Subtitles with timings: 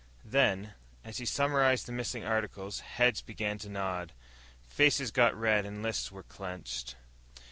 [0.25, 0.73] Then,
[1.03, 4.13] as he summarized the missing articles, heads began to nod.
[4.67, 6.95] Faces got red and lists were clenched.